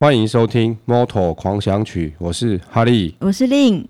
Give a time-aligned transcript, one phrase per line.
[0.00, 3.84] 欢迎收听《Motor 狂想曲》，我是哈利，我是令。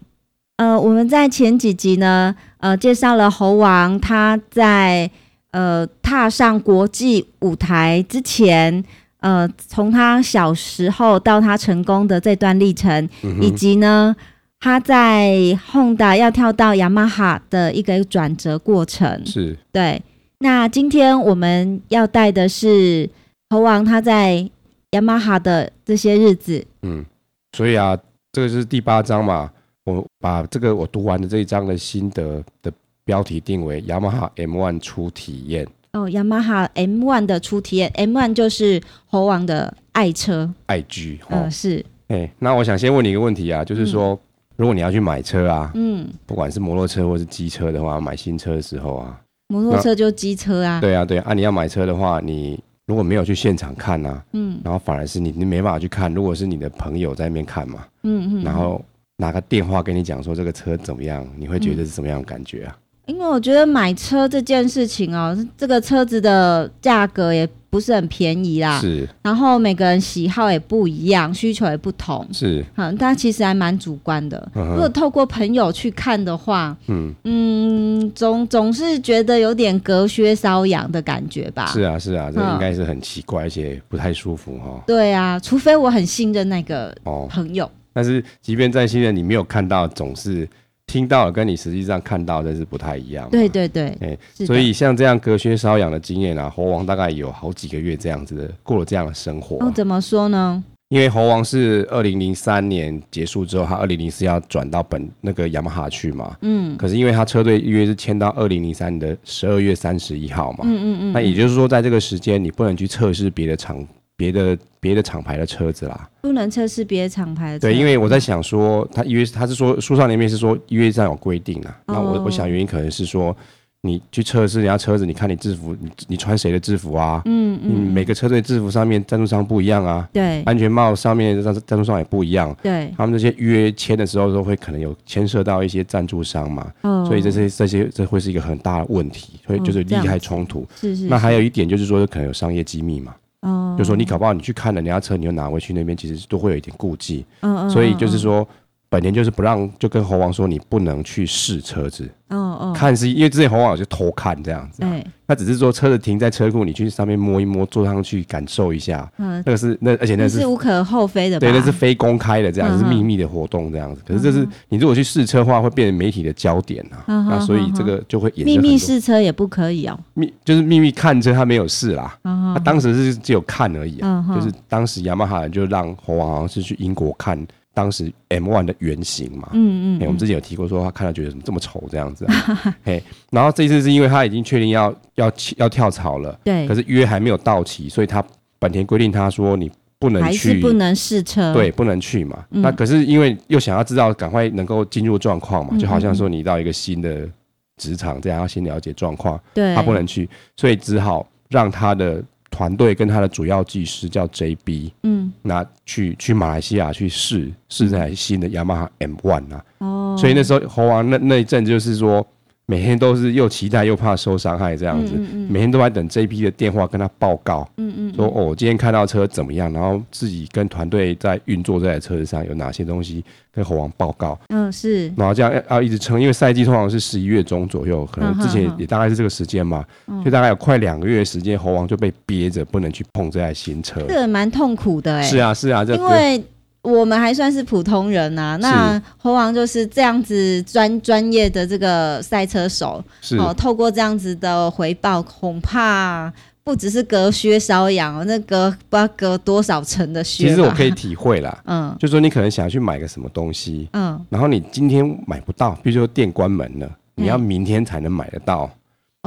[0.56, 5.10] 呃，我们在前几集呢，呃，介绍了猴王他在
[5.50, 8.82] 呃踏上国际舞台之前，
[9.20, 14.16] 呃，从他小时候到他成功的这段历程，嗯、以及呢
[14.60, 15.34] 他在
[15.70, 19.26] Honda 要跳到雅马哈的一个转折过程。
[19.26, 20.00] 是，对。
[20.38, 23.10] 那今天我们要带的是
[23.50, 24.48] 猴王他在。
[24.92, 27.04] 雅马哈的这些日子，嗯，
[27.52, 27.98] 所以啊，
[28.32, 29.50] 这个是第八章嘛。
[29.84, 32.70] 我把这个我读完的这一章的心得的
[33.04, 35.66] 标题定为雅马哈 M One 初体验。
[35.92, 41.18] 哦，雅马哈 M One 的初体验，M One 就是猴王的爱车，爱居。
[41.28, 41.84] 嗯、呃，是。
[42.08, 44.18] 哎、欸，那我想先问你一个问题啊，就是说，嗯、
[44.56, 52.58] 如果你要去买车啊，嗯，不管是摩托车或是机车的话，买新车的时候啊，摩托车就机车啊，对啊，对啊，啊，你要买车的话，你。
[52.88, 56.12] 如果没有去现场看啊，嗯，然后反而是你你没办法去看。
[56.12, 58.82] 如果是你的朋友在那边看嘛，嗯嗯，然后
[59.18, 62.78] 拿个电话跟你讲说这个车怎么样，你会觉得是什么样的感觉啊？
[63.08, 69.08] 因为我觉得买车这件事情哦，这个车子的价格也不是很便宜啦，是。
[69.22, 72.62] 然后每个人喜好也不一样，需求也不同，是。
[72.76, 74.50] 嗯，但其实还蛮主观的。
[74.54, 81.64] 如果透过朋友去看的话，嗯嗯，总总是觉得有点隔靴搔痒的感觉吧。
[81.66, 84.82] 是啊，是啊，这应该是很奇怪，而且不太舒服哈。
[84.86, 86.94] 对啊，除非我很信任那个
[87.30, 87.70] 朋友。
[87.94, 90.46] 但是即便再信任，你没有看到，总是。
[90.88, 93.28] 听到了，跟你实际上看到的是不太一样。
[93.30, 99.64] 对对对，哎、欸，所以像这样隔靴搔痒的经验啊，猴王大概有好几个月这样子的过了这样的生活。
[99.64, 100.64] 哦，怎么说呢？
[100.88, 106.34] 因为猴王是二零零三年结束之后，他二零零四要转到本那个雅马哈去嘛。
[106.40, 106.74] 嗯。
[106.78, 110.60] 可是因为他车队预约是签到二零零三的十二月三十一号嘛。
[110.62, 111.12] 嗯嗯嗯。
[111.12, 113.86] 那也就是说，在这个时间你不能去测试别的厂。
[114.18, 117.68] 别的别的厂牌的车子啦，不能测试别的厂牌的车。
[117.68, 121.80] 对，因为我在想说，他因为他是说书上里面是说约上有规定啊。
[121.86, 123.34] 哦、那我我想原因可能是说，
[123.82, 127.22] 你去测试人家车子，你看你制服，你你穿谁的制服啊？
[127.26, 130.08] 嗯嗯，每个车队制服上面赞助商不一样啊。
[130.12, 132.52] 对，安全帽上面赞赞助商也不一样。
[132.60, 136.72] 对，他们这些约签的时候都会可能有牵涉到一些赞助商嘛。
[136.82, 140.66] 哦，所以这些这些这会是一个很大的问题，所以就是利害冲突。
[140.74, 141.06] 是是。
[141.06, 143.14] 那还有一点就是说，可能有商业机密嘛。
[143.42, 147.24] 哦，就说你搞不好你去看了人家车，你又拿回去那边，其实都会有一点顾忌。
[147.40, 147.70] 嗯嗯。
[147.70, 148.46] 所以就是说，
[148.90, 152.08] 本田就是不让，就跟猴王说，你不能去试车子。
[152.28, 152.72] 哦哦。
[152.74, 154.80] 看是因为之前猴王就偷看这样子。
[154.80, 155.04] 对。
[155.26, 159.06] 他只是说车子停在车库，你去上面摸一摸，坐上去感受一下。
[159.18, 159.42] 嗯。
[159.44, 161.38] 那个是那而且那是无可厚非的。
[161.38, 164.00] 对，那是非公开的，这样是秘密的活动这样子。
[164.06, 167.04] 可是这是你如果去试车的话，会变成媒体的焦点啊。
[167.28, 170.00] 那所以这个就会秘密试车也不可以哦。
[170.14, 172.18] 秘就是秘密看车，他没有试啦。
[172.24, 177.38] 他当时是只有看而已啊，就是当时雅马哈人就让猴王好像是去英国看
[177.78, 179.50] 当时 M1 的原型嘛。
[179.52, 180.02] 嗯嗯。
[180.04, 182.26] 我们之前有提过说他看到觉得怎么这么丑这样子。
[182.82, 183.00] 嘿，
[183.30, 186.36] 然后这一次是因为他已经确定要要要跳槽了。
[186.42, 186.66] 对。
[186.66, 188.20] 可是约还没有到期，所以他
[188.58, 189.70] 本田规定他说你
[190.00, 191.54] 不能去，还是不能试车。
[191.54, 192.44] 对，不能去嘛。
[192.50, 197.28] 那可是因为又想要知道赶快能够进入状况嘛，就好像说你到一个新的
[197.76, 199.40] 职场这样要先了解状况。
[199.54, 199.72] 对。
[199.76, 202.20] 他不能去，所以只好让他的。
[202.58, 212.26] 团队跟他的主要技师叫 JB，嗯，那去去马来西亚去试试这台新的雅马哈 M One 啊，哦，所以那时候猴王那那一阵就是说。
[212.70, 215.14] 每天都是又期待又怕受伤害这样子，
[215.48, 229.82] 每天都在等 JP 的电话跟他报告，嗯嗯，说哦，我今天看到车怎么样，然后自己跟团队在运作这台车子上有哪些东西跟猴王报告，嗯是，然后这样要要一直撑，因为赛季通常是十一月中左右，可能之前也大概是这个时间嘛，
[230.22, 236.44] 就大概有快两个月的时间，猴王就被憋着不能去碰这台新车，这蛮痛苦的哎，是啊是啊，因为。
[236.82, 243.02] 我们还算是普通人呐、啊，那猴王就是这样子专专业的这个赛车手，
[243.38, 246.32] 哦，透过这样子的回报，恐怕
[246.62, 250.48] 不只是隔靴搔痒，那隔不知道隔多少层的靴。
[250.48, 258.70] 其实我可以体会啦，嗯，就说你可能想要去买个什么东西，嗯，然后你今天买不到，比如说店关门了，你要明天才能买得到，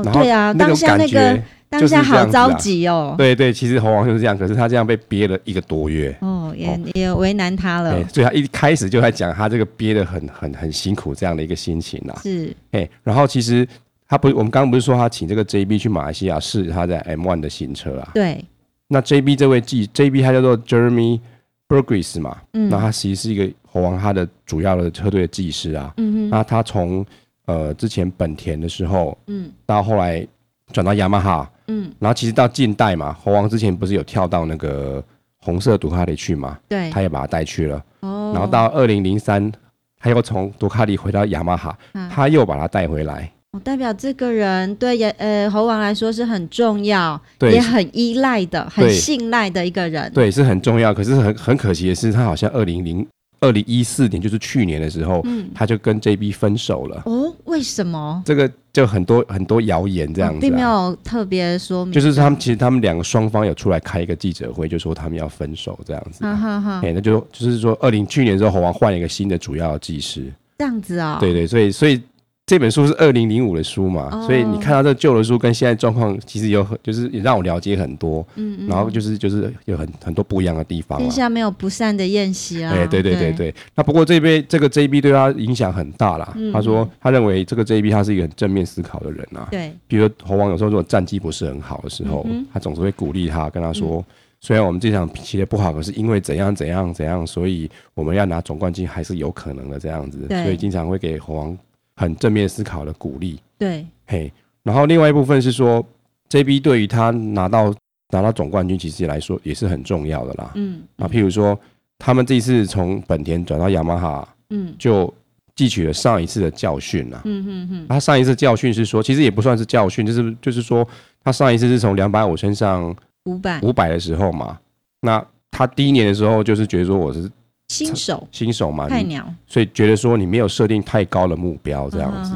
[0.02, 1.40] 对啊，当下那个。
[1.72, 7.94] 当下好着急哦，对对，其实猴王就是这样，可是他这样被憋了一个多月，哦，也也为难他了。
[7.94, 12.20] 对，所以他一开始就在讲他这个憋得很很很辛苦这样的一个心情啊。
[12.22, 13.66] 是，哎，然后其实
[14.06, 18.12] 他不，我们刚刚不是说他请这个 JB 去马来西亚试他在 M1 的新车啊？
[18.14, 18.44] 对。
[18.90, 21.22] 那 JB 这位技 JB 他叫做 Jeremy
[21.70, 27.06] Burgess 嘛，嗯，那他其实是一个猴王他的主要的车队的技师啊，嗯哼，那他从
[27.46, 30.28] 呃之前本田的时候，嗯，到后来
[30.74, 31.50] 转到雅马哈。
[31.72, 35.02] 嗯，然后其实到近代嘛，猴王之前不是有跳到那个
[35.38, 37.82] 红色杜卡迪去嘛，对，他也把他带去了。
[38.02, 39.52] 哦，然后到二零零三，
[40.00, 41.78] 他又从杜卡迪回到雅马哈，
[42.10, 43.32] 他又把他带回来。
[43.54, 50.12] 哦，代表这个人对也呃猴王来说是很重要，也很依赖的，很信赖的一个人。
[50.14, 50.94] 对，是很重要。
[50.94, 53.06] 可是很很可惜的是，他好像二零零
[53.42, 57.02] 二零一四年，就是去年的时候，嗯，他就跟 JB 分手了。
[57.06, 58.22] 哦，为什么？
[58.26, 61.92] 这个就很多很多谣言这样子，啊哦，并没有特别说明。
[61.92, 66.24] 就是他们其实他们两个双方有出来开一个记者会，就说他们要分手这样子。
[66.24, 66.82] 哈哈哈。
[66.84, 70.32] 哎，那就就是说，二零去年之后，猴王换了一个新的主要的技师。
[70.60, 71.18] 这样子啊，哦？
[71.20, 72.02] 对对，所以所以。
[72.52, 81.00] 这本书是二零零五的书嘛，哦、所以你看到这旧的书跟现在状况其实有很，就是也让我了解很多，嗯，嗯，然后就是就是有很很多不一样的地方。
[81.00, 82.74] 天下没有不散的宴席啊！
[82.74, 83.56] 哎，对对对对，对。
[83.74, 86.34] 那不过这边这个 JB 对他影响很大啦。
[86.36, 89.48] 嗯、他说他认为这个 JB 他是一个很正面思考的人啊。
[89.50, 89.72] 对。
[89.88, 94.06] 比如猴王有时候如果战绩不是很好的时候，嗯、他总是会鼓励他，跟他说，嗯、
[94.42, 100.28] 虽然我们这场踢的不好，可是因为怎样怎样怎样，所以我们要拿总冠军还是有可能的这样子。
[100.28, 101.58] 所以经常会给猴王。
[102.02, 104.34] 很正面思考的鼓励，对，嘿，
[104.64, 105.86] 然后另外一部分是说
[106.32, 107.72] ，JB 对于他拿到
[108.10, 110.52] 拿到总冠军，其实来说也是很重要的啦。
[110.56, 111.56] 嗯，啊，譬如说
[112.00, 115.14] 他们这一次从本田转到雅马哈，嗯，就
[115.56, 117.22] 汲取了上一次的教训了。
[117.26, 120.88] 嗯嗯嗯，他上一次教训是说，其实也不算是教训，就是就是说，
[121.24, 122.96] 他上一次是从两百五升上
[123.26, 124.60] 五百五百的时候嘛，
[125.02, 127.30] 那他第一年的时候就是觉得说我是。
[127.72, 132.34] 新手，新手嘛，菜鸟，所以觉得说你没有设定太高的目标这样子。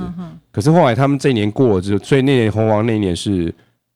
[0.52, 3.54] 可是后来他们这一年过了之后，所以那年猴王那一年是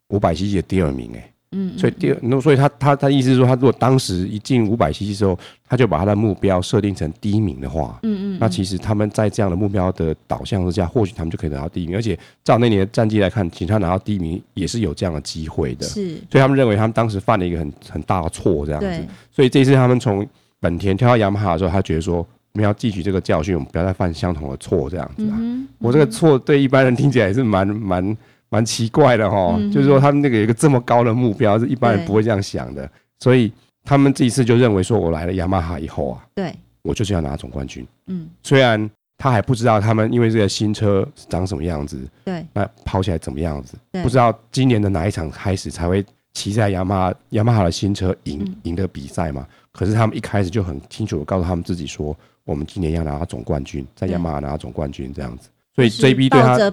[0.09, 11.95] 五百 cc 的第二名哎，嗯，所以第二，那所以他他他意思是说，他如果当时一进五百 cc 的时候，他就把他的目标设定成第一名的话，嗯嗯，那其实他们在这样的目标的导向之下，或许他们就可以拿到第一名。
[11.95, 15.85] 而且照那年的战绩来看，其实他拿到第一名也是有这样的机会的。
[15.87, 19.07] 是，所以他们认为他们当时犯了一个很很大的错这样子。
[19.31, 20.27] 所以这次他们从
[20.59, 25.35] 本田跳到雅马哈的时候，他觉得说，我们要汲取这个教训，我们不要再犯相同的错，这样子啊。
[25.39, 28.17] 嗯嗯、我这个错对一般人听起来也是蛮蛮
[28.49, 32.89] 蛮奇怪的哈，嗯、就是说他们那个有一个这么高的目标，是一般人不会这样想的。
[33.19, 33.51] 所以
[33.83, 37.85] 他们这一次就认为说，我来了雅马哈以后啊，对，我就是要拿总冠军。
[38.07, 46.03] 嗯，虽然他还不知道他们因为这个新车长什么样子，对，那跑起来怎么样子，不知道今年的哪一场开始才会
[46.33, 49.45] 骑在雅马雅马哈的新车赢赢得比赛嘛。
[49.79, 55.47] 可是他们一开始就很清楚的告诉他们自己说，我们今年要拿到总冠军，在雅马哈拿到总冠军这样子。
[55.73, 56.69] 所以 JB 对他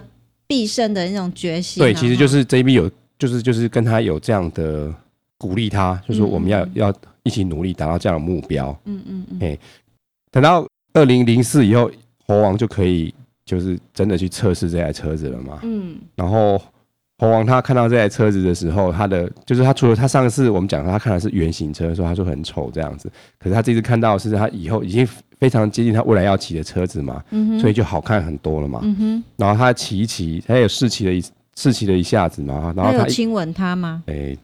[0.48, 1.80] 必胜的那种决心。
[1.80, 4.92] 对，其实就是 JB 有，就是就是跟他有这样的
[5.38, 8.76] 鼓励他，就是说我们要、嗯、要一起努力达到这样的目标。
[8.86, 9.38] 嗯嗯嗯。
[9.40, 9.56] 哎，
[10.32, 11.88] 等到二零零四以后，
[12.26, 13.14] 猴王就可以
[13.44, 15.60] 就是真的去测试这台车子了嘛。
[15.62, 15.96] 嗯。
[16.16, 16.60] 然后。
[17.18, 25.08] 猴王他看到这台车子的时候，他的就是他除了他上次我们讲他看的是原型车的时候，他说很丑这样子，可是他这次看到的是他以后已经
[25.38, 28.80] 非常接近他未来要骑的车子嘛，嗯、所以就好看很多了嘛。
[28.82, 31.24] 嗯、然后他骑一骑，他有试骑了一
[31.56, 34.02] 试骑了一下子嘛，然后他，亲吻他吗？
[34.06, 34.38] 哎、欸，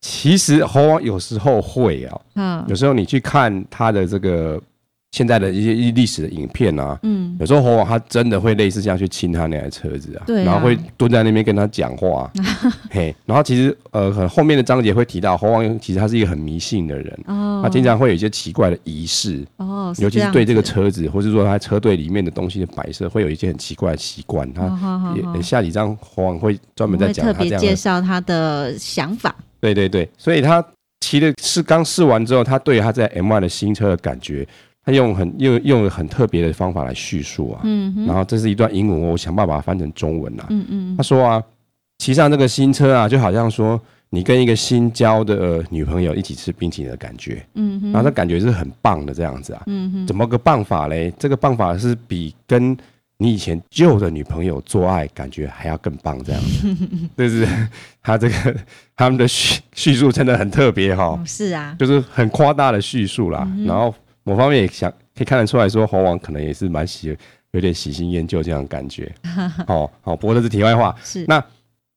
[0.00, 4.62] 其实猴王有时候会啊、有时候你去看他的这个。
[5.12, 12.32] 现在的一些历史的影片啊，嗯，有时候猴王他真的会类似这样去亲他那台车子啊，对啊，然后会蹲在那边跟他讲话，
[12.90, 30.64] 嘿，然后其实呃，很后面的章节会提到猴王其实他是一个很迷信的人，哦，他经常会有一些奇怪的仪式，哦，尤其是对这个车子，或是说他车队里面的东西的摆设，会有一些很奇怪的习惯，他也下几章猴王会专门在讲他这样的介绍他的想法，对对对，所以他
[31.00, 34.48] 骑的是刚试完之后，他对他在 M1 的新车的感觉。
[34.84, 41.42] 他用很用用很特别的方法来叙述啊，嗯，然后这是一段英文，我想办法翻成中文啊，嗯嗯，他说啊，
[41.98, 51.12] 骑上这个新车啊，就好像说你跟一个新交的女朋友一起吃冰淇淋的感觉，嗯哼，然后他感觉是很棒的这样子啊，嗯哼，怎么个棒法嘞？
[51.16, 52.76] 这个棒法是比跟
[53.18, 56.76] 你以前旧的女朋友做爱感觉还要更棒这样子，
[57.16, 57.46] 就是
[58.02, 58.56] 他这个
[58.96, 63.94] 他们的叙叙述真的很特别哈，哦，是啊，就是很夸大的叙述啦，然后。
[64.24, 67.16] 某方面也想可以看得出来说，猴王可能也是蛮喜
[67.52, 69.12] 有点喜新厌旧这样的感觉。
[69.66, 70.94] 哦，好，不过这是题外话。
[71.02, 71.24] 是。
[71.28, 71.44] 那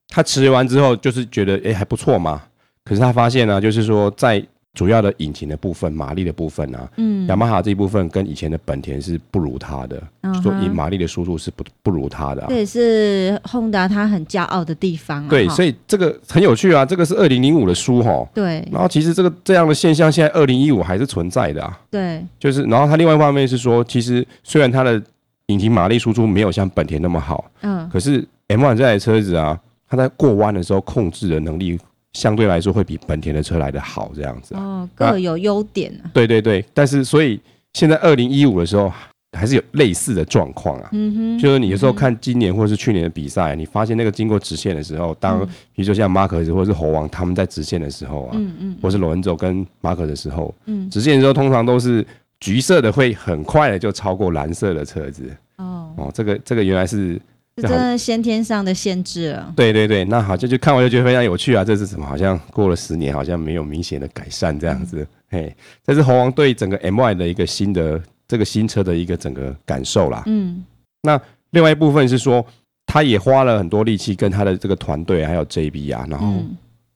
[0.08, 2.44] 他持完之后，就是觉得哎、欸、还不错嘛。
[2.84, 4.46] 可是他发现呢、啊，就是说在。
[4.76, 10.04] 主要的引擎的部分，马力的部分啊，嗯，雅马哈这一部分跟以前的本田是不如它的，
[10.44, 15.28] 说以马力的输出是不不如它的，啊，这也是 Honda 它很骄傲的地方啊。
[15.30, 18.68] 对，所以这个很有趣啊，这个是二零零五的书哈，对。
[18.70, 21.80] 然后其实这个这样的现象，现在二零一五还是存在的啊。
[21.90, 25.02] 对，就是然后它另外一方面是说，其实虽然它的
[25.46, 29.58] 引擎马力输出没有像本田那么好，嗯，可是 M1 这台车子啊，
[29.90, 31.80] 它在过弯的时候控制的能力。
[32.16, 36.10] 相对来说会比本田的车来的好，这样子哦，各有优点啊。
[36.14, 37.38] 对对对，但是所以
[37.74, 38.90] 现在二零一五的时候
[39.34, 40.90] 还是有类似的状况啊。
[40.94, 52.06] 嗯哼，就是你有时候看今年或者是去年的比赛，你发现那个经过直线的时候，当比如说像马可斯或者是猴王他们在直线的时候啊，嗯嗯，或是罗恩佐跟马可的时候，嗯，直线的时候通常都是
[52.40, 55.30] 橘色的会很快的就超过蓝色的车子。
[55.58, 57.22] 哦哦，这个这个原来是。
[57.58, 59.54] 是真的先天上的限制了。
[59.56, 61.64] 对对对，那好，就就看完就觉得非常有趣啊！
[61.64, 62.06] 这是什么？
[62.06, 65.02] 好像过了十年，好像没有明显的改善这样子。
[65.02, 70.24] 嗯、嘿，这是猴王对整个 MY 的一个新的这个新车的一个整个感受啦。
[70.26, 70.66] 嗯，
[71.04, 71.20] 那
[71.52, 72.46] 另外一部分是说，
[72.86, 76.44] 他也花了很多力气跟他的这个团队还有 JB 啊，然后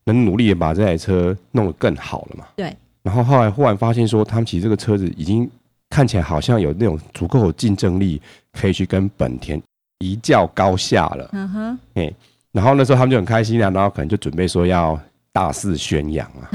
[0.03, 2.45] 能努力的把这台车弄得更好了嘛。
[2.57, 2.75] 对。
[3.01, 5.49] 然后后来忽然发现说，他们其实这个车子已经
[5.89, 9.61] 看起来好像有那种足够有竞争力，可以去跟本田。
[9.99, 12.13] 一较高下了，嗯哼，哎，
[12.51, 14.99] 然后那时候他们就很开心啊，然后可能就准备说要
[15.31, 16.49] 大肆宣扬啊，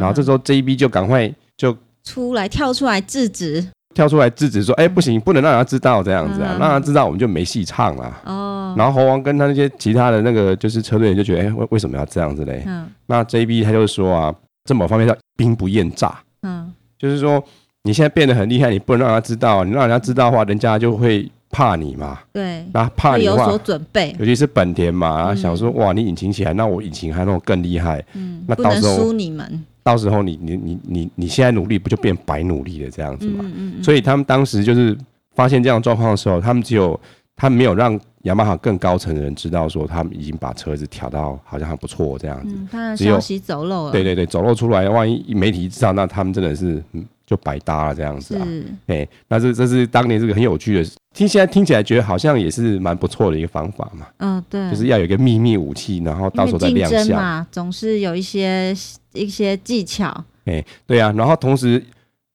[0.00, 8.20] 然后这时候 JB 就赶快就出来跳出来制止，跳出来制止说，哎，不行，不能让他知道这样子啊，让他知道我们就没戏唱了。
[8.24, 12.62] 哦，然后猴王跟他那些其他的那个就是车队人就觉得，哎，为为什么要这样子嘞？
[12.66, 14.34] 嗯，那 JB 他就说啊，
[14.64, 17.42] 这某方面叫兵不厌诈，嗯，就是说
[17.86, 21.30] 你现在变得很厉害，你不能让他知道，你让人家知道的话，人家就会。
[21.48, 22.18] 怕你嘛？
[22.32, 33.36] 对，那怕你的话，有所准备，尤其是本田嘛，嗯、想说哇，你引擎起来，那我引擎还弄更厉害，嗯，那到时候输你们，到时候你你你你你现在努力不就变白努力了这样子嘛？
[33.42, 34.94] 嗯嗯嗯，所以他们当时就是
[35.34, 37.00] 发现这样状况的时候，他们只有
[37.36, 47.06] 他们没有让雅马哈更高层的人知道说他们已经把车子调到好像还不错这样子，嗯，他的消息走漏了，对对对，走漏出来，万一媒体知道，那他们真的是嗯。
[47.26, 48.46] 就百搭了这样子啊，
[48.86, 54.06] 哎那这这是当年这个很有趣的，听现在听起来觉得好像也是蛮不错的一个方法嘛。
[54.18, 58.72] 嗯，对，就是要有一个秘密武器，然后到时候再亮相嘛，总是有一些
[59.12, 60.06] 一些技巧。
[60.44, 61.82] 哎、欸，对啊，然后同时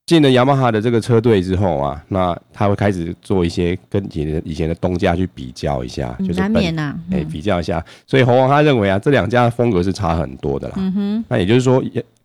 [0.06, 7.82] 进了雅马哈的这个车队之后啊，那他会开始做一些跟以前以前的东家去比较一下，嗯、就是难免呐，哎、欸，比较一下。
[8.06, 10.74] 所以猴王他认为啊，这两家的风格是差很多的啦。
[10.80, 11.82] 嗯哼，那也就是说，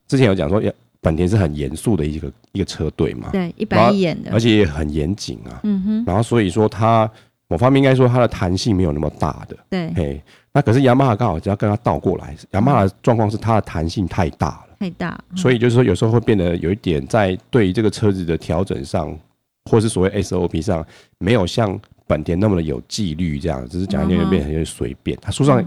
[0.09, 0.61] 之前有讲说
[0.97, 1.03] 也。
[1.03, 5.61] 本田是很严肃的一个一个车队嘛，对，一板一眼的，而且也很严谨啊。
[5.63, 7.09] 嗯哼，然后所以说它
[7.47, 9.57] 某方面应该说它的弹性没有那么大的。
[9.71, 10.21] 对，嘿，
[10.53, 19.17] 那可是雅马哈刚好只要跟它倒过来，雅马哈的状况是它的弹性太大了，太大，所以就是说有时候会变得有一点在对于这个车子的调整上，
[19.71, 20.85] 或是所谓 SOP 上，
[21.19, 25.17] 没有像本田那么的有纪律，这样只是讲一点点变成有点随便。
[25.23, 25.63] 他书上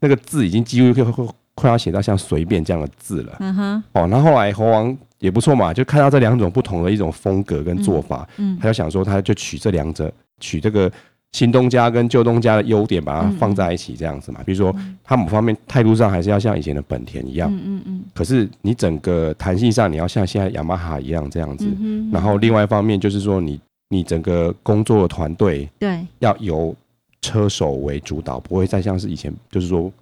[0.00, 1.26] 那个字已经几乎会会。
[1.54, 10.90] 快要写到像随便这样的字了，嗯哼，哦，那后来猴王也不错嘛，就看到这两种不同的一种风格跟做法，嗯，他就想说，他就取这两者，取这个
[11.32, 14.40] 新东家跟旧东家的优点，把它放在一起这样子嘛。
[14.46, 21.66] 比如说，他某方面态度上还是要像以前的本田一样，嗯嗯嗯，可是你整个弹性上，你要像现在雅马哈一样这样子，
[22.10, 26.74] 然后另外一方面就是说，你你整个工作的团队，对，要由
[27.20, 29.92] 车手为主导，不会再像是以前，就是说。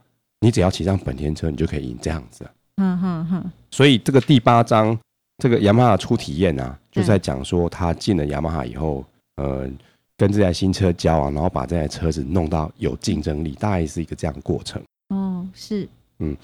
[0.42, 2.48] 你只要骑上本田车，你就可以赢这样子。
[2.76, 3.52] 嗯哼哼。
[3.70, 4.98] 所以这个第八章，
[5.36, 9.04] 这个雅马哈初体验啊，就在讲说他进了雅马哈以后，
[9.36, 9.68] 呃，
[10.16, 14.82] 跟这台新车交往，然后把这台车子弄到有竞争力，大概是一个这样的过程。
[15.08, 15.86] 哦，是。
[16.20, 16.34] 嗯。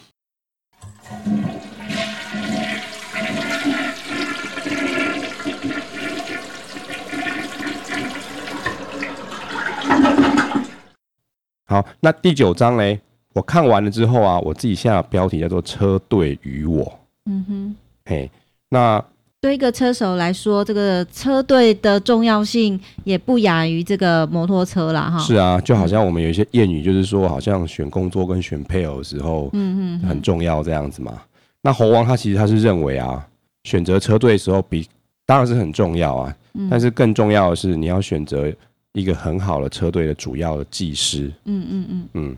[11.65, 13.01] 好，那第九章嘞？
[13.37, 16.99] 我看完了之后啊，我自己下的标题叫做“车队与我”。
[17.29, 17.77] 嗯哼，
[18.07, 18.31] 嘿，
[18.71, 19.05] 那
[19.43, 25.11] 对一个车手来说，这个车队的重要性也不亚于这个摩托车啦。
[25.11, 25.19] 哈。
[25.19, 31.21] 是啊，就好像我们有一些谚语，就是说，好像选工作跟选配偶的时候，嗯嗯，很重要这样子嘛。
[31.61, 33.23] 那猴王他其实他是认为啊，
[33.65, 34.89] 选择车队的时候比
[35.27, 36.35] 当然是很重要啊，
[36.71, 38.51] 但是更重要的是你要选择
[38.95, 41.31] 一个很好的车队的主要的技师。
[41.45, 42.37] 嗯嗯嗯嗯。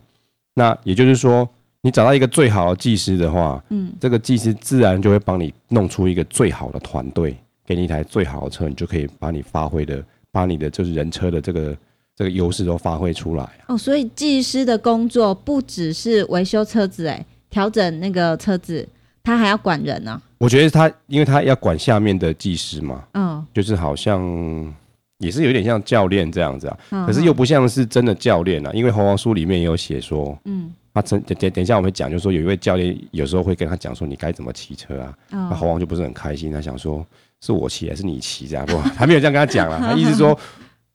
[0.59, 1.49] 那也就是说，
[1.83, 11.77] 你找到一个最好的技师的话，嗯，这个技师自然就会帮你弄出一个最好的团队，给你一台最好的车，你就可以把你发挥的，把你的就是人车的这个
[12.17, 13.69] 这个优势都发挥出来啊。
[13.69, 18.87] 哦，所以技师的工作不只是维修车子，哎，调整那个车子，
[19.23, 20.21] 他还要管人呢。
[20.39, 24.75] 我觉得他，因为他要管下面的技师嘛，嗯，就是好像。
[25.19, 37.05] 也是有点像教练这样子啊，可是又不像是真的教练啊，因为《猴王书》里面也有写说，嗯，他等等等一下我们讲，就是说有一位教练有时候会跟他讲说你该怎么骑车啊，那猴王就不是很开心，他想说
[37.41, 40.39] 是我骑还是你骑这样，不，还没有这样跟他讲啊， 他意思说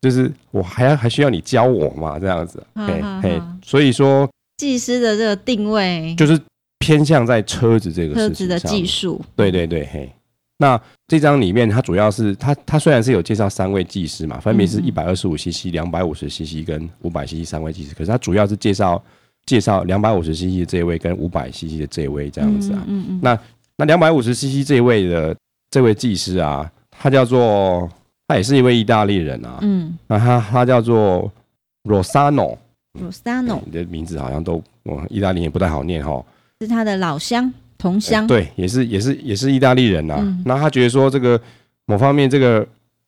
[0.02, 6.16] 就是我还要还需要你教我嘛这样子，嘿嘿，所以说技师的这个定位。
[6.16, 6.40] 就是
[6.80, 9.22] 偏向在车子这个车子的技术。
[9.36, 10.10] 对对对，嘿。
[10.58, 19.02] 那这张里面，它主要是它它虽然是有介绍三位技师嘛，分别是一百二十五 CC、两百五十 CC 跟五百 CC 三位技师，可是它主要是介绍
[19.46, 22.84] 介绍两百五十 CC 的这一位跟五百 CC 的这一位这样子啊。
[22.88, 23.20] 嗯嗯。
[23.22, 23.38] 那
[23.78, 25.36] 那两百五十 CC 这一位的
[25.72, 27.90] 这位技师啊，他叫做
[28.28, 29.58] 他也是一位意大利人啊。
[29.62, 29.98] 嗯。
[30.08, 31.30] 那他他叫做
[31.84, 32.56] Rossano。
[33.02, 33.60] Rossano。
[33.66, 36.24] 你的名字好像都我意大利也不太好念哈。
[36.62, 37.52] 是他的老乡。
[37.84, 40.20] 同乡、欸、对，也是也是也是意大利人呐、啊。
[40.22, 41.38] 嗯、那他觉得说，这个
[41.86, 42.66] 某方面，这个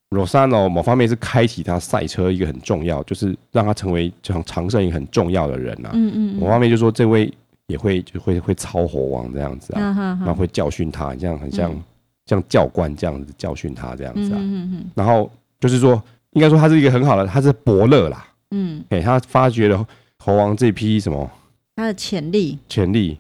[0.10, 5.92] Rossano 某方面是开启他赛车一个很重要，就是让他成为这场长胜一个很重要的人呐、啊。
[5.94, 6.36] 嗯嗯。
[6.36, 7.34] 某方面就说，这位
[7.68, 11.82] 也会就会会操猴王这样子啊，然后会教训他，这样很像、嗯、
[12.26, 14.38] 像教官这样子教训他这样子啊。
[14.38, 18.28] 嗯嗯嗯、然后就是说，应该说他是一个很好的，他是伯乐啦。
[18.52, 18.84] 嗯。
[18.90, 21.32] 哎、欸，他发掘了猴王这批什么？
[21.78, 22.60] 他的潜力。
[22.68, 23.18] 潜力。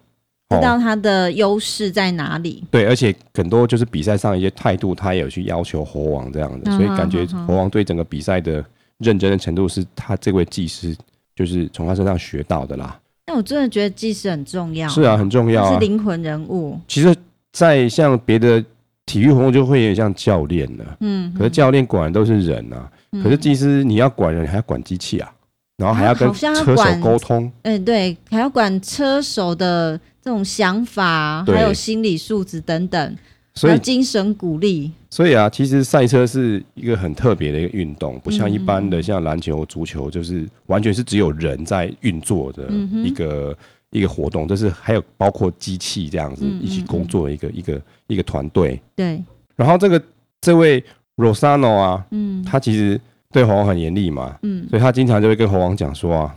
[0.48, 2.64] 知道他的优势在哪里？
[2.70, 8.64] 对，而且很多就是比赛上一些态度，他也有去要求猴王这样的，所以感觉猴王对整个比赛的
[9.00, 10.96] 认真的程度，是他这位技师
[11.36, 12.96] 就是从他身上学到的啦。
[13.26, 16.80] 那我真的觉得技师很重要，是啊，很重要啊，是灵魂人物。
[16.88, 17.16] 其实，
[17.52, 18.64] 在像别的
[19.08, 22.88] 体育活动，就会有点像教练了，嗯，可是教练管的都是人啊，
[23.24, 25.34] 可是技师你要管人，还要管机器啊，
[25.78, 30.00] 然后还要跟车手沟通，嗯，对，还要管车手的。
[30.26, 33.16] 这种想法，还有心理素质等等，
[33.54, 34.92] 所以精神鼓励。
[35.08, 42.68] 所以啊，其实赛车是一个很特别的一个运动，不像一般的像篮球、足球，就是完全是只有人在运作的
[43.04, 43.56] 一个
[43.92, 44.48] 一个活动。
[44.48, 48.82] 就是还有包括机器这样子一起工作的一个一个一个团队。
[48.96, 49.24] 对。
[49.56, 50.02] 然后这个
[50.42, 50.84] 这位
[51.18, 53.00] Rossano 啊，嗯，他其实
[53.32, 56.36] 对猴王很严厉嘛，嗯，所以他经常就会跟猴王讲说啊。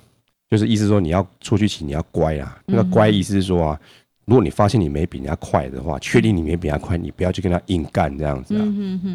[0.50, 2.58] 就是意思说你要出去骑，你要乖啊。
[2.66, 3.80] 那个乖意思是说啊，
[4.24, 8.64] 如果你发现你没比人家快的话，确定你没比人家快，你不要去跟他硬干这样子啊。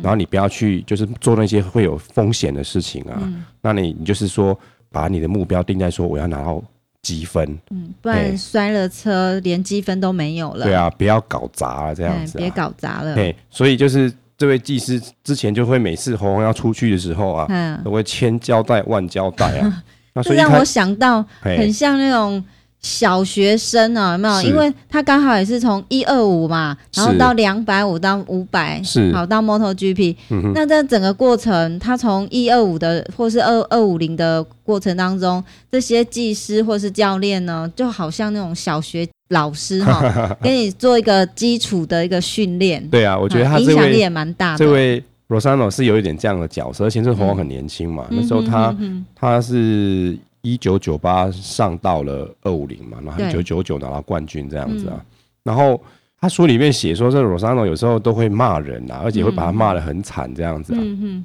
[0.02, 3.34] 然后你不要去就是做那些会有风险的事情啊。
[3.62, 4.58] 那你你就是说
[4.90, 6.64] 把你的目标定在说我要拿到
[7.02, 10.66] 积分，嗯，不然摔了车连积分都没有了。
[10.66, 13.16] 对啊，不要搞砸了这样子，别搞砸了。
[13.16, 19.84] 对，所以就是这位技师之前就会每次红红要出去的时候啊，都会千交代万交代啊。
[20.22, 22.44] 这让我想到很像那种
[22.82, 24.42] 小学生啊，有没有？
[24.42, 30.16] 因为他刚好也是从一二五嘛，然后到两百五到五百，是好到 MotoGP。
[30.54, 42.86] 那在整个过程，他从一二五的或是二二五零的过程当中，这些技师或是教练呢，就好像那种小学老师哈， 给你做一个基础的一个训练。
[42.90, 44.58] 对啊，我觉得他影响力也蛮大的。
[44.58, 45.02] 这位。
[45.28, 48.76] 罗萨诺是有一点这样的角色，而且这红红很年轻嘛，嗯、那时候他、
[49.16, 54.96] 他是一九九八上到了二五零嘛，然后一九九九拿到冠军这样子啊。
[54.98, 55.06] 嗯、
[55.44, 55.82] 然后
[56.20, 60.82] 他书里面写说，这罗萨诺有时候都会骂人啊，而且会把他骂得很惨这样子啊，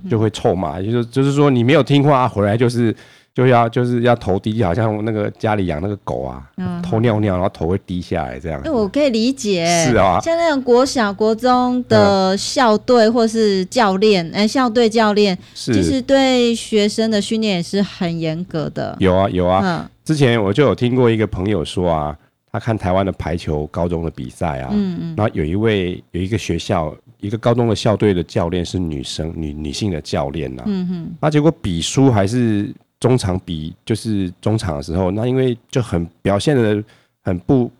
[0.08, 2.94] 就会臭骂，就是就是说你没有听话回来就是。
[3.38, 6.42] 就要就是要头低，好像那个家里养那个狗啊，
[6.82, 8.60] 偷尿尿，然后头会低下来这样。
[8.64, 18.96] 哎，我可以理解，是啊，像那种国小、国中的校队或是教练，哎，校队教练，其实对学生的训练也是很严格的。
[18.98, 19.88] 有啊，有啊。
[20.04, 22.16] 之前我就有听过一个朋友说啊，
[22.50, 32.74] 他看台湾的排球高中的比赛啊，嗯嗯，然后有一位有一个学校一个高中的校队的教练是女生，女女性的教练呐，嗯哼，那结果比输还是。
[33.00, 36.82] 中场比就是中场的时候，那因为就很表现的
[37.22, 37.70] 很不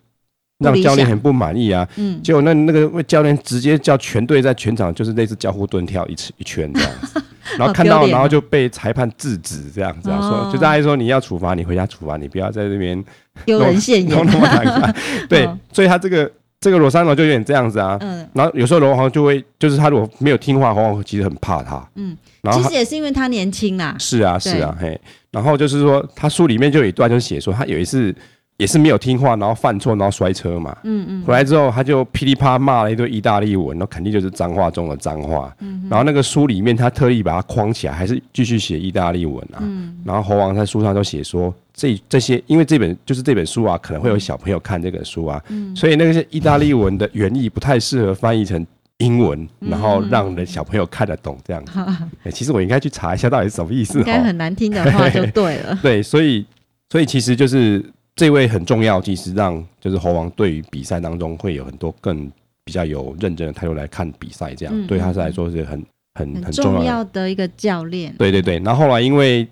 [0.58, 7.22] 让教练很不满意啊，嗯，结果那那个教练直接叫全队在全场就是类似交互蹲跳一次一圈这样子，
[7.58, 13.04] 然后看到然后就被裁判制止这样子啊，说就大家说你要处罚你回家处罚你不要在这边
[13.44, 14.94] 丢人现眼，
[15.28, 16.30] 对，所以他这个。
[16.60, 28.12] 这个罗三罗就有点这样子啊，嗯，然后有时候罗王就会，就是他如果没有听话，黄黄其实很怕他，嗯，然后其实也是因为他年轻啦，是啊，是啊，嘿，然后就是说，他书里面就有一段就写说，他有一次
[28.58, 41.54] 也是没有听话，然后犯错，然后摔车嘛，嗯嗯，回来之后他就噼里啪啦骂了一堆意大利文，那肯定就是脏话中的脏话，嗯，然后那个书里面他特意把它框起来，还是继续写意大利文啊，嗯，然后猴王在书上就写说。
[41.80, 48.66] 这这些，因为这本就是这本书啊，可能会有小朋友看这本书啊，嗯、所以那个是意大利文的原意不太适合翻译成
[48.96, 51.70] 英文，嗯、然后让人小朋友看得懂这样子。
[51.76, 54.00] 嗯、 其实我应该去查一下到底是什么意思。
[54.00, 55.78] 应该很难听的话就对了。
[55.80, 56.44] 对，所以
[56.90, 57.80] 所以其实就是
[58.18, 62.30] 这位很重要，其实让就是猴王对于比赛当中会有很多更
[62.64, 65.82] 比较有认真的态度来看比赛，这样、嗯、对他来说是很
[66.14, 68.14] 很很重要的，一个教练。
[68.18, 69.48] 对对对，然后后来因为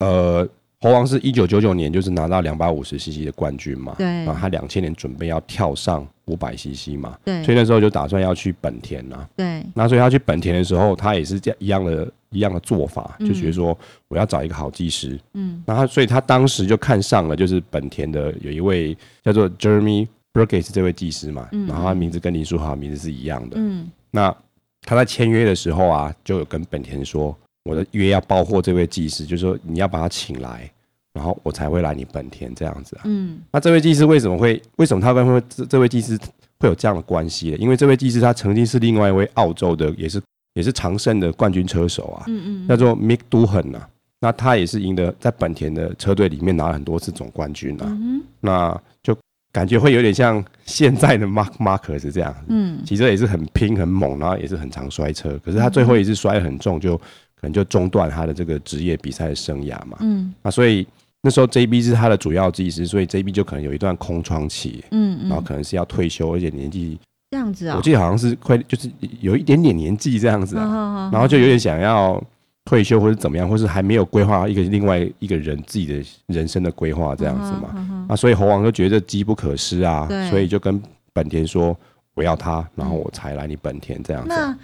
[0.00, 0.46] 呃。
[0.82, 13.76] 侯王是一九九九年就是拿到两百五十 CC 的冠军嘛，对，然后他两千年准备要跳上五百 CC 嘛，对，所以那时候就打算要去本田呐，对，那所以他去本田的时候，他也是这样一样的一样的做法，就觉得说
[14.08, 24.34] 我要找一个好技师，嗯，然后所以他当时就看上了就是本田的有一位叫做 Jeremy Burgess 这位技师嘛，然后他名字跟林书豪名字是一样的，嗯，那
[24.80, 27.36] 他在签约的时候啊，就有跟本田说。
[27.64, 30.70] 我的约要包括这位技师，就是说你要把他请来，
[31.12, 33.02] 然后我才会来你本田这样子啊。
[33.04, 34.60] 嗯，那这位技师为什么会？
[34.76, 36.18] 为什么他跟会这这位技师
[36.58, 37.56] 会有这样的关系呢？
[37.58, 40.22] 因为这位技师他曾经是另外一位澳洲的，也是
[40.54, 42.24] 也是常胜的冠军车手啊。
[42.28, 43.86] 嗯嗯，叫做 Mick Doohan 啊。
[44.20, 47.84] 那他也是赢得在本田的车队里面拿了很多次总冠军啊。
[47.86, 49.14] 嗯，那就
[49.52, 52.34] 感觉会有点像现在的 Mark Marquez 这样。
[52.48, 55.38] 嗯，其实也是很拼很猛，然后也是很常摔车。
[55.44, 56.98] 可是他最后一次摔得很重就。
[57.40, 60.86] 可能就中断他的这个职业比赛的生涯嘛，嗯，啊，所以
[61.22, 66.98] 那时候 JB 是他的主要技师，所以 JB 就可能有一段空窗期，嗯，然后可能是要退休，而且年纪
[67.30, 72.22] 这样子啊，我记得好像是快就是有一点点年纪这样子啊，然后就有点想要
[72.64, 80.80] 退休或者怎么样，或是还没有规划一个另外一个人自己的人生的规划这样子嘛，啊，所以猴王就觉得机不可失啊，所以就跟
[81.12, 81.76] 本田说
[82.14, 84.28] 我要他，然后我才来你本田这样子。
[84.28, 84.56] 那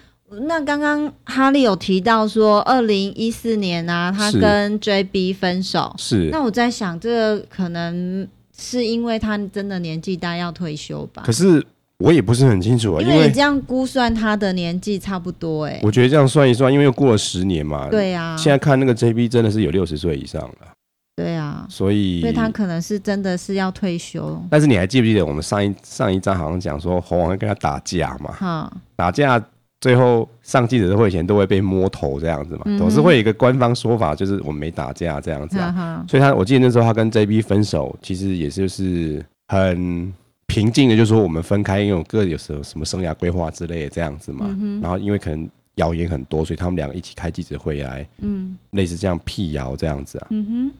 [0.65, 5.95] 刚刚哈利有提到说，二零一四年啊，他跟 JB 分手。
[5.97, 6.29] 是。
[6.31, 11.23] 那我在想，这个可能是因为他真的年纪大要退休吧？
[11.25, 11.65] 可是
[11.99, 15.81] 我也不是很清楚啊，因为你这样估算他的年纪差不多哎、欸。
[15.83, 17.87] 我觉得这样算一算，因为又过了十年嘛。
[17.89, 18.35] 对啊。
[18.35, 20.73] 现在看那个 JB 真的是有六十岁以上了。
[21.15, 21.65] 对啊。
[21.69, 22.19] 所以。
[22.19, 24.37] 所以他可能是真的是要退休。
[24.49, 28.33] 但是你还记不记得我们上一上一章好像讲说猴王会跟他打架嘛？
[28.33, 28.73] 哈。
[28.97, 29.41] 打架。
[29.79, 35.73] 最后上记者会前都会被摸头这样子嘛，嗯、总是会有一个官方说法，就是我们没打架这样子啊。
[35.77, 40.11] 嗯、所以他我记得那时候他跟 JB 分手，其实也就是很
[40.47, 44.47] 平静的，就是说我们分开，因为我各有什么什么生涯规划之类的这样子嘛。
[44.59, 50.27] 嗯、然后因为可能谣言很多，所以他们两个一起开记者会来，嗯，类似这样辟谣这样子啊。
[50.31, 50.71] 嗯哼。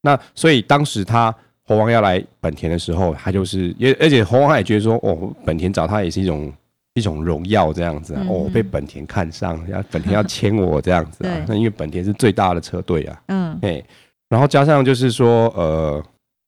[0.00, 6.50] 那所以当时他猴王要来本田的时候，他就是也而且猴王也觉得说，哦，本田找他也是一种。
[6.96, 11.44] 一种荣耀这样子啊，哦，被本田看上， 要本田要签我这样子啊。
[11.46, 13.84] 那因为本田是最大的车队啊，嗯，哎，
[14.30, 16.02] 然后加上就是说，呃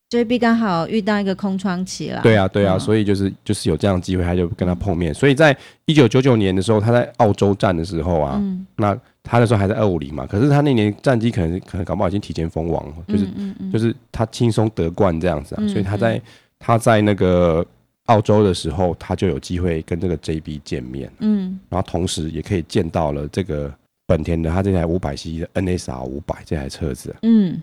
[0.09, 5.13] ，JB 刚好遇到一个空窗期了，对啊，对啊，所以就是就是有这样的机会，他就跟他碰面。
[5.13, 8.43] 所以在一九九九年的时候，他在澳洲站的时候啊，
[8.77, 13.29] 那他那时候还在二五零嘛，可是他那年战绩可能可能搞不好已经提前封王了，就是
[13.71, 16.19] 就是他轻松得冠这样子啊，所以他在
[16.59, 17.63] 他在那个。
[18.09, 23.73] 澳洲的时候，他就有机会跟这个 JB 见面，嗯，然后同时也可以见到了这个
[24.07, 27.63] 本田的他这台五百 cc 的 NSR 五百这台车子，嗯，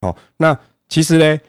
[0.00, 1.40] 好，那其实呢，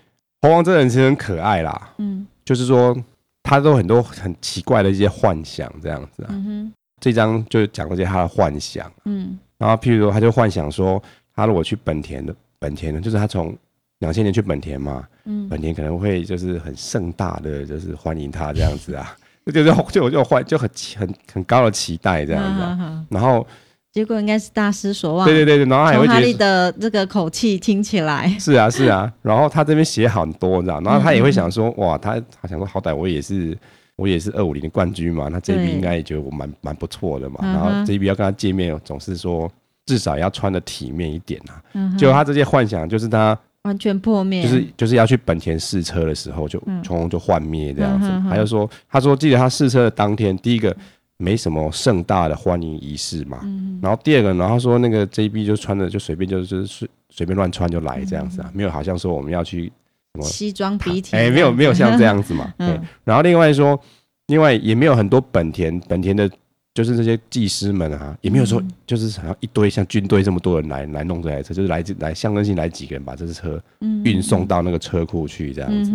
[0.41, 2.95] 猴王这个人其实很可爱啦，嗯，就是说
[3.43, 11.01] 他都很多很奇怪的一些幻想这样子啊，嗯哼，这张就讲了一些他的幻想，嗯，然后譬如说他就幻想说，
[11.35, 13.55] 他如果去本田的本田的，就是他从。
[13.99, 19.15] 两千年去本田嘛，嗯，本田可能会就是很盛大的就是欢迎他这样子啊，
[19.51, 23.45] 就就就就欢就很很很高的期待这样子，啊，然后
[23.91, 28.27] 结果应该是大失所望，对对对，然后还会觉得哈利的这个口气听起来。
[28.39, 33.57] 是啊是啊，然后他这边写很多，知道，然后他也会想说哇，他他想说好歹我也是
[33.95, 39.51] 我也是二五零的冠军嘛，那 JB 应该也觉得我蛮蛮不错的嘛，然后 JB 要跟他见面，总是说
[39.87, 41.57] 至少要穿的体面一点啊，
[41.97, 43.35] 就他这些幻想就是他。
[43.63, 48.09] 完全破灭，就是就是要去本田试车的时候就从就幻灭这样子。
[48.29, 50.75] 还有说，他说记得他试车的当天，第一个
[51.17, 53.39] 没什么盛大的欢迎仪式嘛，
[53.81, 59.65] 然后第二个，然后他说那个 JB 就穿的就随便就是随随便乱穿就来这样子啊，没有好像说我们要去
[60.13, 62.53] 什么西装笔挺，哎，没有没有像这样子嘛。
[62.59, 63.77] 嗯，然后另外说，
[64.27, 66.29] 另外也没有很多本田本田的。
[66.77, 73.59] 就是这些技师们啊，也没有说，就是想要一堆像军队这么多人来来弄这台车，就是来来象征性来几个人把这支车
[74.03, 75.91] 运送到那个车库去这样子。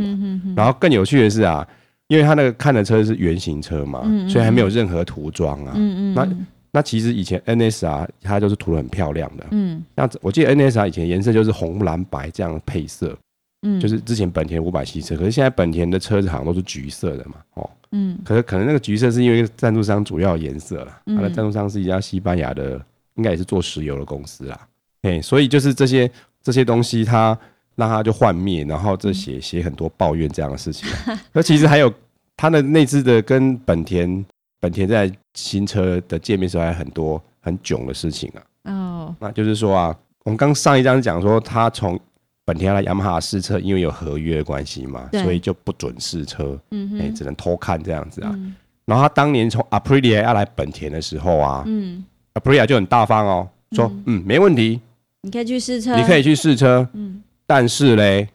[0.56, 1.64] 然后更有趣的是啊，
[2.08, 5.72] 因为他那个看的车是原型车嘛，所以还没有任何涂装啊。
[6.16, 6.28] 那
[6.72, 13.16] 那其实以前 NSR 它就是涂的很漂亮的，嗯，那我记得 NSR 以前颜色就是红蓝白这样配色，
[13.62, 17.70] 嗯，就是之前本田五百 cc 车，可是现在本田的车子好像都是橘色的嘛，哦。
[17.92, 22.80] 嗯，可是可能那个橘色是因为赞助商主要颜色了，它的赞助商是一家西班牙的，
[23.16, 24.58] 应该也是做石油的公司啦。
[25.02, 26.10] 哎，所以就是这些
[26.42, 27.38] 这些东西，它
[27.76, 30.88] 让他就幻灭，然后这写写很多抱怨这样的事情。
[31.32, 31.92] 那其实还有
[32.36, 34.24] 他的那次的跟本田
[34.58, 38.72] 本田在新车的见面时候，还有很多很囧的事情啊。
[38.72, 39.94] 哦，那就是说啊，
[40.24, 42.00] 我们刚上一章讲说他从
[42.44, 46.58] 本田来雅马哈试车，因为有合约的关系嘛，所以就不准试车，
[47.00, 48.30] 哎、只能偷看这样子啊。
[48.34, 48.54] 嗯。
[48.84, 54.80] 然后他当年从 Aprilia 要来本田的时候啊、嗯，Aprilia 就很大方哦，说嗯没问题，
[55.20, 58.28] 你可以去试车，你可以去试车，嗯，但是嘞，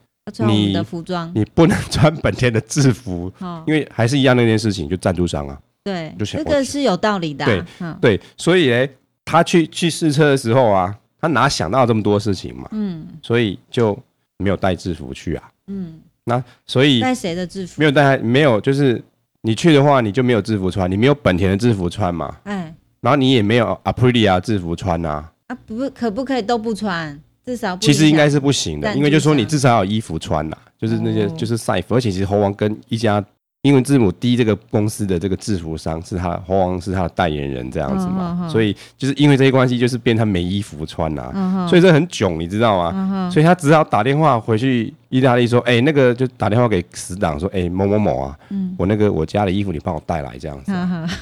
[0.48, 5.60] 你的服装，你不能穿本田的制服， 哦，因为还是一样那件事情，就赞助商啊。
[5.84, 7.98] 对，这个是有道理的啊，对嗯。
[8.02, 8.90] 对，所以嘞，
[9.26, 13.06] 他去去试车的时候啊，他哪想到这么多事情嘛，嗯。
[13.22, 13.98] 所以就
[14.38, 15.50] 没有带制服去啊。
[15.68, 17.82] 嗯，那所以带谁的制服？
[17.82, 17.86] 没？
[17.86, 19.04] 有带，没有就是
[19.42, 22.74] 你去的话，你就没有制服穿，你没有本田的制服穿嘛，哎。
[23.00, 27.18] 然后你也没有 Aprilia 制服穿呐、啊，啊，不可不可以都不穿？
[27.46, 31.30] 至少不其实应该是不行的，因为就说你至少要有衣服穿呐，就是那些哦。
[31.38, 33.24] 就是赛服，而且其实猴王跟一家
[33.68, 42.92] 英文字母 D 这个公司的这个制服商是他猴王是他的代言人这样子嘛，嗯所以就是因为这些关系，就是变他没衣服穿呐、嗯所以这很囧，你知道吗？
[42.96, 48.74] 嗯所以他只好打电话回去意大利说，哎、那个就打电话给死党说，哎、某某某啊，嗯。
[48.78, 50.72] 我那个我家的衣服你帮我带来这样子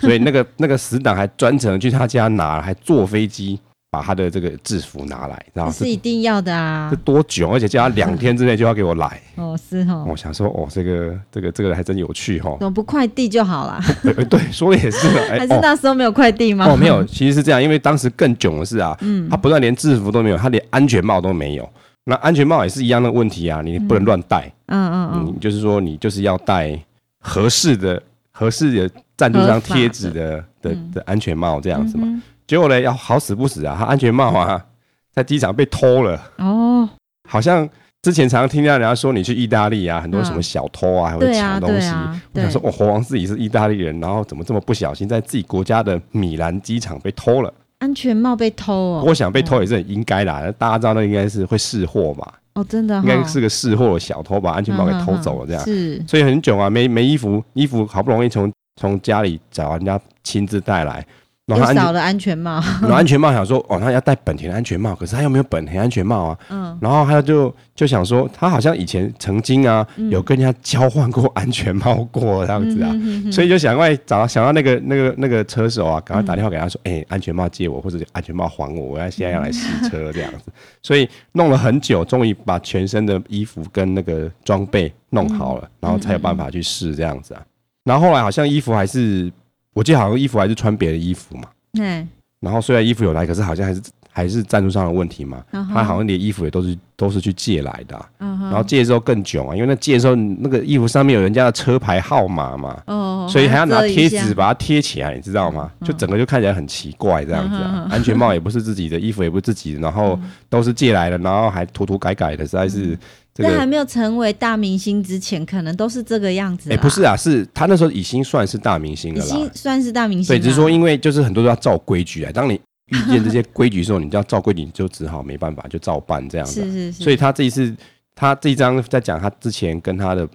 [0.01, 3.59] 所以那个那个死党还专程去他家拿，还坐飞机
[3.95, 9.21] 把他的这个制服拿来，然后这是一定要的啊这，多久，而且叫他两天之内就要给我来。
[9.35, 12.55] 哦是哦，我想说，哦，这个这个这个还真有趣哈。
[12.59, 13.79] 怎么不快递就好啦？
[14.03, 15.07] 对对，说的也是。
[15.31, 16.65] 哎还是那时候没有快递吗？
[16.67, 21.69] 哦哦没有，其实是这样，因为当时更囧的是啊，嗯他不但连制服都没有，他连安全帽都没有。
[22.03, 24.51] 那安全帽也是一样的问题啊，你不能乱戴。
[24.67, 26.77] 嗯嗯嗯，你就是说，你就是要戴
[27.19, 32.21] 合适的、合适的赞助商贴纸的的嗯的安全帽这样子嘛。
[32.45, 34.63] 嗯结果呢，要好死不死啊，他安全帽啊，
[35.13, 36.21] 在机场被偷了。
[36.37, 36.87] 哦，
[37.27, 37.67] 好像
[38.03, 41.89] 之前常常听到人家说，你去意大利啊，很多什么小偷啊，还会抢东西。
[42.33, 47.51] 我想说，哦，猴王自己是意大利人，然后怎么这么不小心，在自己国家的米兰机场被偷了？
[47.79, 55.63] 安全帽被偷哦，我想被偷也是很应该的啊，大家知道那应该是会识货嘛，哦真的哈，应该是个识货的小偷把安全帽给偷走了这样。
[55.63, 61.05] 是，所以很囧啊，没没衣服，衣服好不容易从从家里找人家亲自带来，
[61.47, 66.75] 然后他安全，又少了安全帽， 然后安全帽想说，哦，他要戴本田的安全帽，可是他又没有本田安全帽啊，嗯。
[66.81, 87.41] 然后他就就想说，他好像以前曾经啊，有跟人家交换过安全帽过这样子啊，嗯所以就想快找到想到那个那个那个车手啊，赶快打电话给他说，哎、安全帽借我，或者安全帽还我，我要现在要来试车这样子，所以弄了很久，终于把全身的衣服跟那个装备弄好了，然后才有办法去试这样子啊。
[87.83, 89.31] 然后后来好像衣服还是，
[89.75, 91.43] 我记得好像衣服还是穿别的衣服嘛。
[91.79, 92.07] 哎，
[92.39, 95.43] 然后虽然衣服有来，可是好像还是还是赞助商的问题嘛。
[95.51, 105.69] 他好像连衣服也都是都是去借来的然后借的时候更囧啊，因为那借的时候那个衣服上面有人家的车牌号码嘛，哦，所以还要拿贴纸把它贴起来，你知道吗？
[105.83, 107.87] 就整个就看起来很奇怪这样子嗯啊。
[107.91, 110.17] 安全帽也不是自己的，衣服也不是自己的，然后
[110.49, 112.97] 都是借来的，然后还涂涂改改的，实在是
[113.35, 113.49] 这个。
[113.49, 116.71] 在还没有成为大明星之前，可能都是这个样子。
[116.71, 119.35] 哎，不是，啊，是他那时候已经算是大明星了啦。
[119.35, 120.39] 经算是大明星了。
[120.39, 122.53] 对，只是说因为就是很多都要照规矩啊，当你
[122.87, 126.63] 遇见这些规矩的时候，你就要照规矩，你就只好没办法就照办这样子啊。
[126.63, 127.75] 是是是，所以他这一次，
[128.15, 130.27] 他这一张在讲他之前跟他的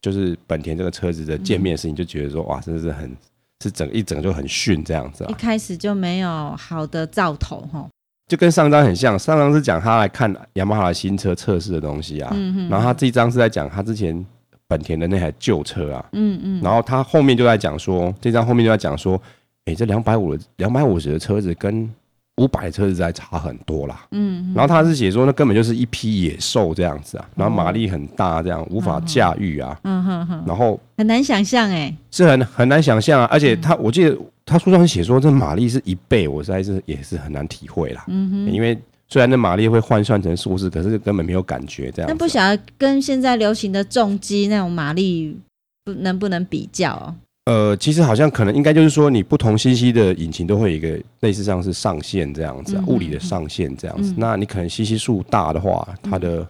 [0.00, 3.14] 就是本田这个车子的见面的事情，就觉得说哇，真的是很
[3.62, 7.86] 是整一整个就很逊这样子一啊，开始就没有好的兆头哈。
[8.28, 9.18] 就跟上张很像。
[9.18, 14.24] 上张是讲他来看雅马哈的新车测试的东西啊，嗯然后他这一张是在讲他之前
[14.68, 19.20] 本田的那台旧车啊，嗯嗯，然后他后面就在讲说，这张后面就在讲说，
[19.66, 21.88] 哎，这两百五的两百五十的车子跟
[22.36, 24.06] 五百的车子在差很多啦。
[24.10, 31.94] 嗯，然后他是写说，那根本就是一匹野兽这样子啊，然后马力很大，这样无法驾驭啊，嗯哼哼，然后很难想象哎。
[32.10, 42.12] 是很很难想象啊，而且他我记得他书上写说这马力是一倍，我实在是也是很难体会啦，嗯哼，因为虽然那马力会换算成数字，可是根本没有感觉这样啊。
[42.12, 45.38] 那不晓得跟现在流行的重机那种马力
[45.84, 47.14] 不能不能比较哦？
[47.46, 54.10] 呃，其实好像可能应该就是说，你不同 CC 的引擎都会有一个类似像是上限这样子啊，嗯物理的上限这样子。
[54.12, 56.46] 嗯那你可能 CC 数大的话，它的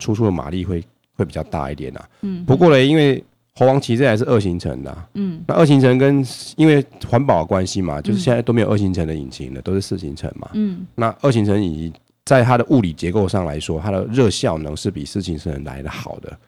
[0.00, 0.82] 输出的马力会
[1.14, 2.08] 会比较大一点啊。
[2.22, 3.22] 嗯，不过呢，因为
[3.54, 6.24] 猴王骑这还是二行程的啊、嗯那二行程跟
[6.56, 10.48] 因为环保的关系嘛，就是现在都没有二行程的引擎了，都是四行程嘛。
[10.54, 11.92] 嗯那二行程引擎
[12.24, 16.38] 在它的物理结构上来说，它的热效能是比四行程来的好的，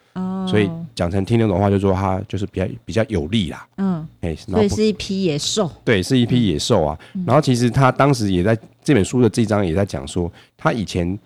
[0.44, 3.66] 哦，所以讲成听得懂的话，就说它就是比较比较有力啦。
[3.76, 5.70] 嗯，哎、然所以是一批野兽。
[5.84, 6.98] 对，是一批野兽啊。
[7.26, 11.18] 然后其实他当时也在这本书的这章也在讲说，他以前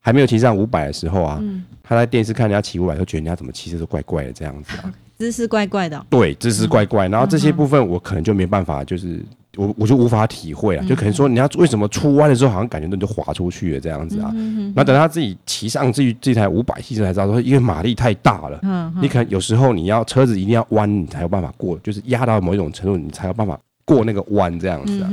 [0.00, 4.92] 还没有骑上五百的时候啊，嗯他在电视看人家骑五百，就觉得人家怎么骑车都怪怪的这样子啊。
[5.18, 7.06] 姿势怪怪的哦、对，姿势怪怪。
[7.06, 9.22] 然后这些部分我可能就没办法，就是
[9.56, 14.32] 我我就无法体会啊，就可能说，你要为什么出弯的时候好像感觉那就滑出去了这样子啊？
[14.74, 18.58] 那等他自己骑上这这台五百 cc 才知道说，因为马力太大了，
[19.02, 25.10] 你可能有时候你要车子一定要弯，你才有办法过，就是压到某一种程度，你才有办法过那个弯这样子啊。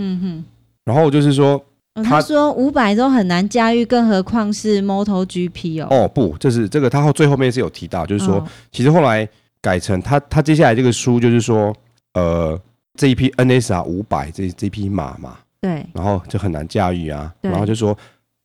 [0.86, 1.62] 然后就是说，
[1.95, 5.88] 他说五百都很难驾驭，更何况是 MotoGP 哦。
[5.91, 9.28] 哦不，这是这个他后最后面是有提到，就是说，其实后来
[9.62, 11.75] 改成他他接下来这个书就是说，
[12.13, 12.58] 呃。
[12.99, 17.97] 这一批 NSR 五百这这匹马嘛，对，然后就很难驾驭啊，然后就说，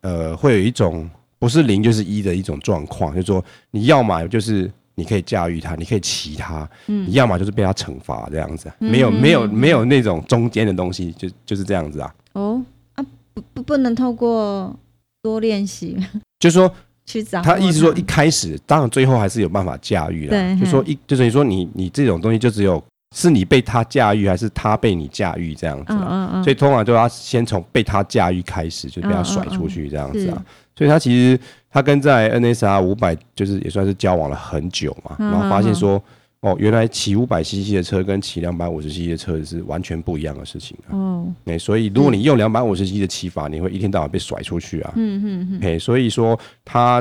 [0.03, 12.15] 呃，会有一种不是零就是一的一种状况，就是说你要么就是你可以驾驭它，你可以骑它，嗯，你要么就是被它惩罚这样子，没有没有没有那种中间的东西，就就是这样子啊。
[12.35, 12.65] 哦
[12.95, 14.73] 啊，不不不能透过
[15.21, 15.99] 多练习，
[16.39, 16.73] 就是说
[17.05, 22.81] 去找他意思说一开始，当然最后还是有办法驾驭的，就说一就是你说你你这种东西就只有。
[23.17, 26.07] 是你被他驾驭，还是他被你驾驭这样子啊？
[26.11, 30.45] 嗯嗯，所以通常都要先从被他驾驭开始，就被他甩出去这样子啊。
[30.77, 31.39] 所以他其实
[31.71, 36.03] 他跟在 NSR 五百就是也算是交往了很久嘛，然后发现说
[36.41, 40.91] 哦，原来骑五百 CC 的车跟骑两百五十 CC 的车是完全不一样的事情啊。
[40.91, 44.93] 哦，哎，所以如果你用两百五十 CC 的骑法，你会一天到晚被甩出去啊。
[44.97, 45.61] 嗯嗯嗯。
[45.63, 47.01] 哎，所以说他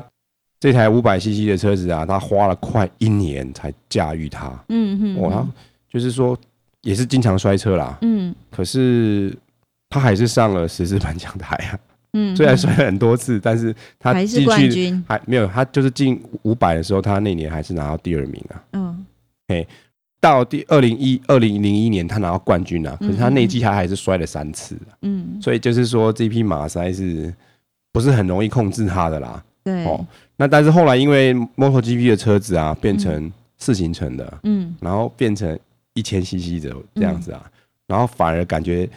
[0.59, 4.47] 这台五百 CC 的车子啊，他花了快一年才驾驭它。
[4.69, 5.21] 嗯嗯。
[5.21, 5.45] 哇。
[5.93, 6.35] 就是说，
[6.81, 7.95] 也是经常摔车啦。
[8.01, 9.31] 嗯，可是
[9.89, 11.79] 他还是上了十四颁奖台啊。
[12.13, 15.05] 嗯， 虽然摔了很多次，但是他还是冠军。
[15.07, 18.63] 还没有，他就是进五百的时候，他那年还是拿到第二名啊。
[18.73, 19.05] 嗯，
[19.47, 19.67] 嘿，
[20.19, 22.97] 到第二零一二零零一年，他拿到冠军啊。
[22.99, 24.75] 可是他那季他还是摔了三次。
[25.03, 27.31] 嗯，所以就是说，这匹马实在是
[27.91, 29.43] 不是很容易控制他的啦。
[29.63, 29.85] 对。
[29.85, 30.03] 哦，
[30.37, 34.39] 那但是后来因为 MotoGP 的车子啊，变成四行程的。
[34.41, 35.55] 嗯，然后变成。
[35.93, 37.51] 一千 CC 的这样子啊，嗯、
[37.87, 38.89] 然后反而感觉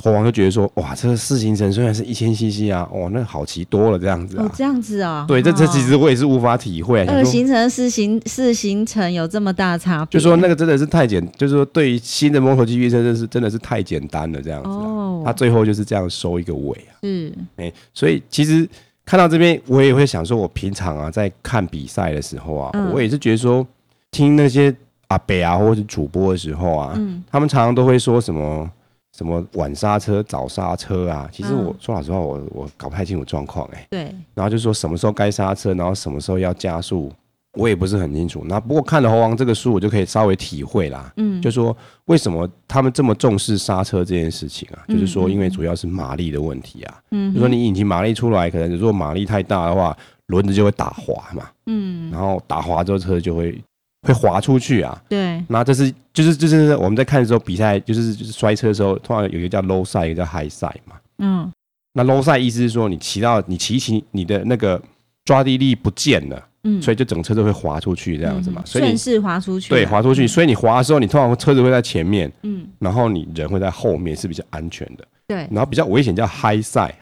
[0.00, 7.04] 猴王就觉得说，哇，这个四行程虽然是一千 CC 啊，哇，那好骑多了这样子啊，哦，这样子啊，对，这这其实我也是无法体会。
[7.04, 10.18] 二行程四行四行程有这么大差别？
[10.18, 18.66] 就说那个真的是太简，就是说对于新的 MotoGP 车真的是真的是太简单了这样子，啊，哦，他最后就是这样收一个尾啊，是，哎，所以其实
[19.04, 23.66] 看到这边，我也会想说，我平常啊在看比赛的时候啊，嗯、我也是觉得说
[24.10, 24.74] 听那些。
[25.12, 28.70] 阿北啊，或者是主播的时候啊，嗯、他们常常都会说什么
[29.14, 31.28] 什么晚刹车、早刹车啊。
[31.30, 33.86] 其实我、嗯、说老实话，我我搞不太清楚状况哎。
[33.90, 34.04] 对。
[34.34, 37.12] 然后就说什么时候该刹车，然后什么时候要加速，
[37.58, 38.42] 我也不是很清楚。
[38.46, 41.12] 那不过看了猴王这个书，我就可以稍微体会啦。
[41.18, 41.42] 嗯。
[41.42, 44.80] 就说为什么他们这么重视刹车这件事情啊？
[44.88, 47.00] 嗯、就是说，因为主要是马力的问题啊。
[47.10, 47.34] 嗯。
[47.34, 49.94] 就说你引擎马力出来，可能如果马力太大的话，
[50.28, 51.44] 轮子就会打滑嘛。
[51.66, 52.10] 嗯。
[52.10, 53.62] 然后打滑之后，车就会。
[54.02, 55.00] 会滑出去啊！
[55.08, 60.96] 对，那这是就是就是我们在看的时候比赛，就是就是摔车的时候，通常有一个叫 low side，一个叫 high side 嘛。
[61.18, 61.52] 嗯，
[61.92, 64.80] 那 low side 意思是说你骑到你骑一骑，你的那个
[65.24, 68.60] 抓地力不见了，嗯，所以就整车都会滑出去这样子嘛。
[68.64, 70.26] 所以顺势滑出去，对，滑出去。
[70.26, 75.06] 所以你滑的时候，你通常车子会在前面，嗯，然后你人会在后面，是比较安全的。
[75.28, 77.01] 对，然后比较危险叫 high side，嗯。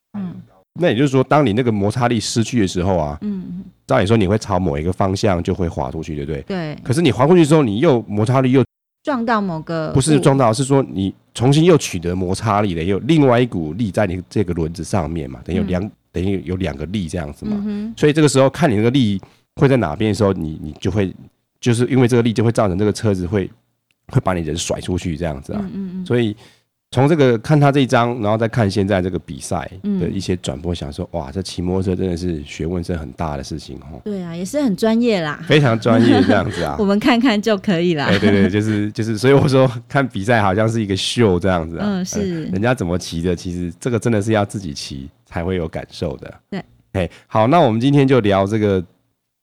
[0.81, 6.43] 那也就是说，当你那个摩擦力失去的时候啊，嗯，照理说你会朝某一个方向就会滑出去，对不对？
[6.43, 6.79] 对。
[6.83, 8.65] 可是你滑过去之后，你又摩擦力又
[9.03, 15.39] 撞到某个，不是撞到，是说你重新又取得摩擦力了，有另外一股力在你这个轮子上面嘛？
[15.45, 17.63] 等于有两，等于有两个力这样子嘛？
[17.67, 17.93] 嗯。
[17.97, 19.21] 所以这个时候看你那个力
[19.57, 21.15] 会在哪边的时候，你你就会
[21.61, 23.51] 就是因为这个力就会造成这个车子会
[24.09, 25.61] 会把你人甩出去这样子啊。
[25.63, 26.07] 嗯嗯。
[26.07, 26.35] 所以。
[26.93, 34.01] 从这个看他这一张，然后再看现在这个比赛的一些转播，想说哇，这骑摩托车真的是学问是很大的事情哦。
[34.05, 36.75] 对啊，也是很专业啦，非常专业这样子啊。
[36.81, 38.09] 我们看看就可以了。
[38.19, 41.85] 对对对，就是就是，所以我说看比赛好像是一个秀这样子啊。
[41.87, 42.47] 嗯，是。
[42.47, 46.35] 人家怎么骑的，其实这个真的是要自己骑才会有感受的。
[46.51, 46.61] 对。
[46.95, 48.85] 哎，好，那我们今天就聊这个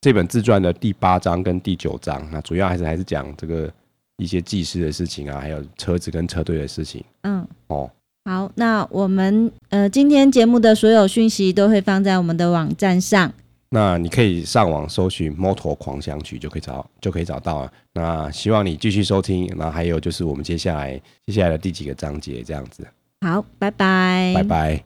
[0.02, 3.72] 这本自传的第八章跟第九章，那主要还是还是讲这个。
[4.18, 7.04] 一些技师的事情啊，还有车子跟车队的事情。
[7.22, 7.90] 嗯，哦，
[8.26, 13.32] 好，那我们呃今天节目的所有讯息都会放在我们的网站上。
[13.70, 17.74] 那你可以上网搜寻《摩托狂想曲》就可以找，就可以找到了。
[17.94, 19.54] 那希望你继续收听。
[19.58, 22.88] 那还有就是我们接下来接下来的第几个章节这样子。
[23.20, 24.84] 好，拜拜，拜拜。